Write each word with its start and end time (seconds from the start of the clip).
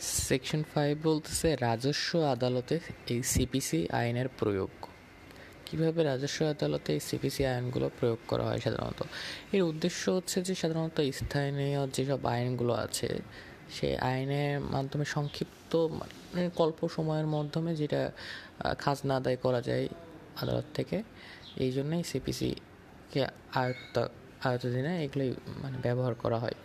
Section 0.00 0.62
five 0.74 0.94
বলতেছে 1.08 1.48
রাজস্ব 1.56 2.10
আদালতে 2.34 2.76
এই 3.08 3.22
সিপিসি 3.22 3.80
আইনের 3.92 4.28
প্রয়োগ। 4.38 4.70
কীভাবে 5.66 6.00
রাজস্ব 6.04 6.38
আদালতে 6.44 6.92
এই 6.92 7.00
সিপিসি 7.00 7.42
আইনগুলো 7.46 7.90
প্রয়োগ 7.98 8.18
করা 8.28 8.44
হয় 8.44 8.58
সাধারণত? 8.58 9.00
এর 9.52 9.62
উদ্দেশ্য 9.62 10.02
হচ্ছে 10.10 10.38
যে 10.42 10.54
সাধারণত 10.54 10.98
স্থানীয় 11.20 11.80
যেসব 11.94 12.20
আইনগুলো 12.26 12.72
আছে, 12.72 13.08
সেই 13.76 13.94
আইনের 13.96 14.60
মাধ্যমে 14.60 15.04
সংক্ষিপ্ত 15.04 15.72
মানে 15.76 16.50
অল্প 16.56 16.88
সময়ের 16.96 17.26
মাধ্যমে 17.26 17.70
যেটা 17.76 18.02
খাজনা 18.78 19.16
আদায় 19.16 19.36
করা 19.36 19.60
যায় 19.68 19.88
আদালত 20.42 20.66
থেকে, 20.74 21.02
এই 21.64 21.70
জন্যই 21.72 22.02
সিপিসিকে 22.02 23.20
আয়ত্ত 23.54 23.96
আয়তদিনে 24.48 24.92
এগুলোই 25.04 25.30
মানে 25.62 25.76
ব্যবহার 25.86 26.14
করা 26.22 26.38
হয়। 26.44 26.56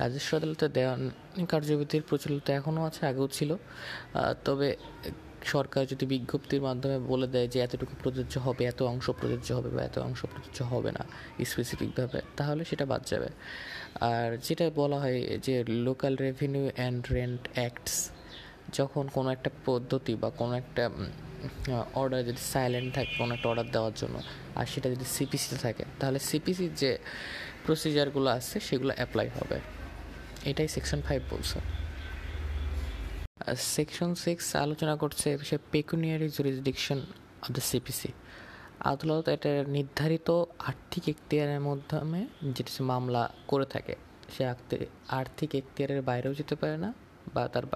রাজস্ব 0.00 0.30
আদালতে 0.38 0.66
দেওয়ান 0.76 1.00
কার্যবিধির 1.52 2.04
প্রচলিত 2.08 2.46
এখনও 2.58 2.82
আছে, 2.88 3.02
আগেও 3.10 3.26
ছিল। 3.36 3.50
তবে 4.46 4.68
সরকার 5.54 5.82
যদি 5.92 6.04
বিজ্ঞপ্তির 6.14 6.62
মাধ্যমে 6.68 6.98
বলে 7.12 7.26
দেয় 7.34 7.48
যে 7.52 7.58
এতটুকু 7.66 7.94
প্রযোজ্য 8.02 8.34
হবে, 8.46 8.62
এত 8.72 8.80
অংশ 8.92 9.06
প্রযোজ্য 9.20 9.48
হবে 9.56 9.70
বা 9.76 9.80
এত 9.88 9.96
অংশ 10.08 10.20
প্রযোজ্য 10.32 10.58
হবে 10.72 10.90
না 10.96 11.02
স্পেসিফিকভাবে 11.50 12.18
তাহলে 12.38 12.62
সেটা 12.70 12.84
বাদ 12.92 13.02
যাবে। 13.10 13.30
আর 14.10 14.28
যেটা 14.46 14.64
বলা 14.80 14.98
হয় 15.02 15.18
যে 15.46 15.54
local 15.86 16.14
revenue 16.26 16.64
and 16.78 17.02
rent 17.16 17.42
acts 17.56 17.94
যখন 18.78 19.04
কোনো 19.16 19.28
একটা 19.36 19.50
পদ্ধতি 19.68 20.12
বা 20.22 20.28
কোনো 20.40 20.52
একটা 20.62 20.84
অর্ডার 22.00 22.20
যদি 22.28 22.42
সাইলেন্ট 22.52 22.90
থাকে, 22.96 23.12
কোনো 23.20 23.30
একটা 23.36 23.46
অর্ডার 23.50 23.68
দেওয়ার 23.74 23.94
জন্য, 24.00 24.16
আর 24.58 24.66
সেটা 24.72 24.88
যদি 24.94 25.06
সিপিসিতে 25.16 25.56
থাকে, 25.66 25.84
তাহলে 26.00 26.18
সিপিসির 26.30 26.72
যে 26.82 26.90
প্রসিজারগুলো 27.64 28.28
আছে, 28.38 28.56
সেগুলো 28.68 28.92
অ্যাপ্লাই 28.98 29.28
হবে। 29.38 29.58
এটাই 30.50 30.68
সেকশন 30.74 31.00
ফাইভ 31.06 31.20
বলছে। 31.32 31.58
সেকশন 33.76 34.10
সিক্স 34.24 34.46
আলোচনা 34.64 34.94
করছে 35.02 35.28
সে 35.48 35.56
pecuniary 35.72 36.28
jurisdiction 36.36 36.98
of 37.44 37.48
the 37.56 37.62
CPC 37.70 38.10
আদালত 38.92 39.26
এটা 39.36 39.50
নির্ধারিত 39.76 40.28
আর্থিক 40.70 41.04
এখতিয়ারের 41.12 41.60
মাধ্যমে 41.68 42.20
যেটা 42.54 42.70
মামলা 42.92 43.22
করে 43.50 43.66
থাকে, 43.74 43.94
সে 44.34 44.42
আর্থিক 45.18 45.50
এখতিয়ারের 45.60 46.00
বাইরেও 46.08 46.32
যেতে 46.40 46.54
পারে 46.60 46.76
না, 46.84 46.90
বা 47.34 47.42
তার 47.54 47.66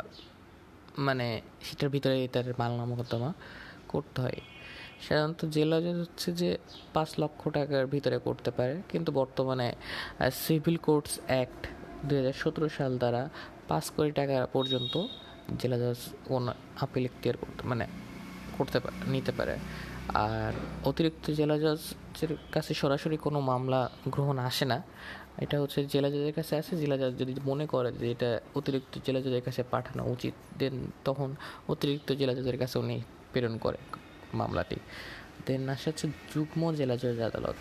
মানে 1.07 1.27
সেটার 1.67 1.89
ভিতরে 1.95 2.17
তার 2.35 2.47
মামলা 2.63 2.85
মোকদ্দমা 2.91 3.31
করতে 3.93 4.19
হয়। 4.25 4.41
সাধারণত 5.05 5.41
জেলা 5.57 5.79
জজ 5.85 5.99
হচ্ছে 6.05 6.29
যে 6.41 6.51
পাঁচ 6.95 7.11
লক্ষ 7.23 7.41
টাকার 7.57 7.85
ভিতরে 7.95 8.19
করতে 8.27 8.51
পারে, 8.59 8.75
কিন্তু 8.91 9.11
বর্তমানে 9.21 9.69
সিভিল 10.45 10.77
কোর্টস 10.87 11.15
অ্যাক্ট 11.31 11.61
দু 12.07 12.13
হাজার 12.19 12.37
সতেরো 12.43 12.69
সাল 12.77 12.93
দ্বারা 13.03 13.23
পাঁচ 13.69 13.85
কোটি 13.95 14.13
টাকা 14.21 14.37
পর্যন্ত 14.55 14.95
জেলা 15.61 15.77
জজ 15.83 16.01
কোন 16.29 16.45
আপিল 16.85 17.05
এখতিয়ার 17.09 17.37
করতে 17.43 17.63
মানে 17.71 17.87
করতে 18.57 18.77
নিতে 19.13 19.33
পারে। 19.39 19.55
আর 20.27 20.53
অতিরিক্ত 20.89 21.25
জেলা 21.39 21.57
জজের 21.65 22.33
কাছে 22.55 22.73
সরাসরি 22.81 23.17
কোনো 23.27 23.39
মামলা 23.51 23.81
গ্রহণ 24.15 24.37
আসে 24.49 24.65
না। 24.73 24.79
এটা 25.45 25.57
হচ্ছে 25.63 25.79
জেলা 25.93 26.09
জজের 26.15 26.35
কাছে 26.39 26.55
আছে, 26.61 26.73
জেলা 26.83 26.97
জজ 27.01 27.13
যদি 27.21 27.33
মনে 27.51 27.65
করে 27.73 27.91
যে 28.01 28.07
এটা 28.15 28.31
অতিরিক্ত 28.59 28.93
জেলা 29.07 29.21
জজের 29.25 29.45
কাছে 29.49 29.63
পাঠানো 29.73 30.03
উচিত 30.15 30.35
দেন 30.61 30.75
তখন 31.05 31.29
অতিরিক্ত 31.73 32.09
জেলা 32.21 32.35
জজের 32.39 32.59
কাছে 32.63 32.77
উনি 32.83 32.97
প্রেরণ 33.33 33.55
করে 33.65 33.79
মামলাটি। 34.41 34.77
দেন 35.47 35.63
আসে 35.75 35.87
হচ্ছে 35.91 36.07
যুগ্ম 36.33 36.61
জেলা 36.79 36.97
জজ 37.03 37.19
আদালত। 37.29 37.57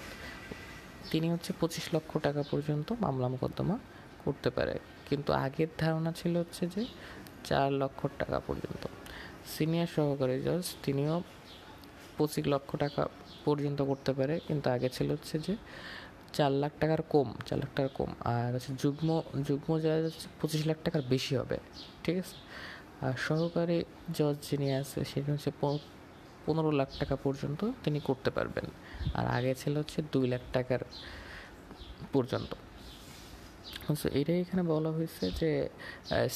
তিনি 1.12 1.28
হচ্ছে 1.34 1.52
পঁচিশ 1.60 1.86
লক্ষ 1.96 2.12
টাকা 2.18 2.42
পর্যন্ত 2.52 2.88
মামলা 3.06 3.28
মোকদ্দমা 3.34 3.78
করতে 4.26 4.50
পারে। 4.50 4.76
কিন্তু 5.10 5.30
আগের 5.46 5.70
ধারণা 5.78 6.12
ছিল 6.20 6.34
হচ্ছে 6.38 6.64
যে 6.74 6.84
চার 7.48 7.70
লক্ষ 7.82 8.00
টাকা 8.20 8.38
পর্যন্ত। 8.48 8.84
সিনিয়র 9.54 9.90
সহকারী 9.96 10.38
জজ 10.42 10.66
তিনিও 10.84 11.16
পঁচিশ 12.18 12.46
লক্ষ 12.54 12.70
টাকা 12.76 13.02
পর্যন্ত 13.46 13.80
করতে 13.82 14.12
পারে, 14.14 14.36
কিন্তু 14.48 14.68
আগে 14.76 14.90
ছিল 14.90 15.08
হচ্ছে 15.12 15.36
যে 15.46 15.54
চার 16.38 16.52
লাখ 16.62 16.74
টাকার 16.82 17.02
কম, 17.14 17.30
চার 17.48 17.58
লাখ 17.62 17.70
টাকার 17.78 17.94
কম। 18.00 18.12
আর 18.34 18.50
হচ্ছে 18.56 18.72
যুগ্ম 18.84 19.10
যুগ্ম 19.48 19.70
জজ 19.84 20.04
হচ্ছে 20.08 20.28
পঁচিশ 20.40 20.62
লাখ 20.70 20.78
টাকার 20.86 21.04
বেশি 21.14 21.34
হবে, 21.40 21.58
ঠিক 22.04 22.16
আছে? 22.24 22.36
আর 23.06 23.14
সহকারী 23.28 23.78
জজ 24.18 24.36
যিনি 24.48 24.68
আছে 24.82 25.00
সেটা 25.12 25.30
হচ্ছে 25.36 25.52
পনেরো 26.46 26.72
লাখ 26.80 26.90
টাকা 27.02 27.16
পর্যন্ত 27.26 27.62
তিনি 27.84 28.00
করতে 28.08 28.30
পারবেন। 28.38 28.68
আর 29.18 29.26
আগে 29.38 29.52
ছিল 29.62 29.74
হচ্ছে 29.82 30.00
দুই 30.14 30.26
লাখ 30.34 30.44
টাকার 30.56 30.82
পর্যন্ত। 32.14 32.52
আচ্ছা 33.90 34.08
এটাই 34.20 34.38
এখানে 34.44 34.64
বলা 34.74 34.90
হয়েছে 34.98 35.24
যে 35.40 35.50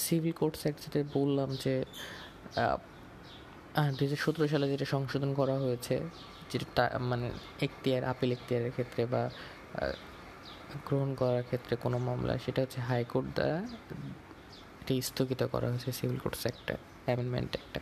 সিভিল 0.05 0.33
কোর্টস 0.39 0.61
অ্যাক্ট 0.63 0.79
যেটা 0.83 0.99
বললাম 1.17 1.49
যে 1.63 1.73
দু 3.97 4.01
হাজার 4.05 4.19
সতেরো 4.25 4.45
সালে 4.53 4.65
যেটা 4.73 4.85
সংশোধন 4.95 5.31
করা 5.39 5.55
হয়েছে, 5.63 5.95
যেটা 6.51 6.83
মানে 7.09 7.27
এখতিয়ার, 7.65 8.03
আপিল 8.11 8.29
এখতিয়ারের 8.35 8.71
ক্ষেত্রে 8.75 9.01
বা 9.13 9.21
গ্রহণ 10.85 11.09
করার 11.15 11.43
ক্ষেত্রে 11.43 11.73
কোনো 11.75 11.97
মামলা 11.99 12.33
সেটা 12.37 12.59
হচ্ছে 12.61 12.79
হাইকোর্ট 12.79 13.27
দ্বারা 13.35 13.59
এটি 14.81 14.95
স্থগিত 15.01 15.41
করা 15.43 15.67
হয়েছে 15.69 15.89
সিভিল 15.91 16.19
কোর্টস 16.19 16.43
একটা 16.45 16.73
অ্যামেন্ডমেন্ট 17.05 17.51
একটা 17.55 17.79